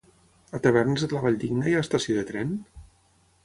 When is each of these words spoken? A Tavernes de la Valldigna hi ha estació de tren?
A 0.57 0.61
Tavernes 0.63 1.03
de 1.03 1.11
la 1.17 1.21
Valldigna 1.27 1.69
hi 1.69 1.77
ha 1.77 1.85
estació 1.87 2.19
de 2.21 2.27
tren? 2.33 2.59